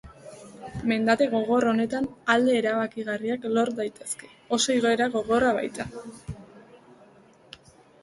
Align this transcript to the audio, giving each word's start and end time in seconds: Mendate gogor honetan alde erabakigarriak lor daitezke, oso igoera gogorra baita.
Mendate 0.91 1.27
gogor 1.33 1.67
honetan 1.73 2.07
alde 2.37 2.57
erabakigarriak 2.61 3.47
lor 3.59 3.73
daitezke, 3.83 4.33
oso 4.61 4.81
igoera 4.81 5.11
gogorra 5.21 5.55
baita. 5.63 5.91